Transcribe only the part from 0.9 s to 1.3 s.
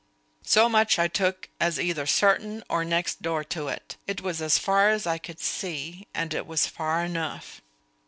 I